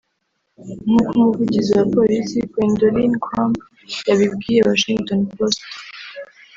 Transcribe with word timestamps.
nk’uko 0.83 1.09
umuvugizi 1.17 1.71
wa 1.77 1.85
polisi 1.95 2.35
Gwendolyn 2.51 3.13
Crump 3.25 3.55
yabibwiye 4.09 4.61
Washington 4.69 5.19
Post 5.33 5.59